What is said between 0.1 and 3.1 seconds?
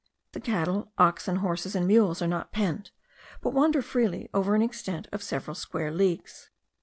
The cattle, oxen, horses, and mules are not penned,